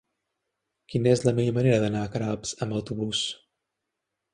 [0.93, 3.25] Quina és la millor manera d'anar a Queralbs amb autobús?